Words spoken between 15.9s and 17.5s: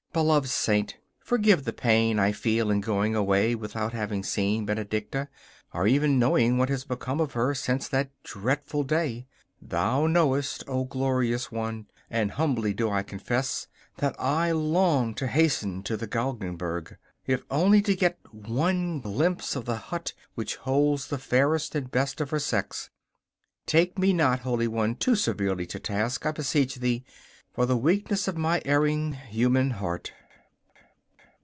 the Galgenberg, if